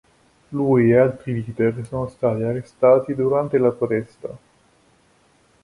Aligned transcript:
Lui 0.49 0.89
e 0.89 0.97
altri 0.97 1.31
leader 1.31 1.85
sono 1.85 2.07
stati 2.09 2.41
arrestati 2.41 3.13
durante 3.13 3.59
la 3.59 3.69
protesta. 3.69 4.29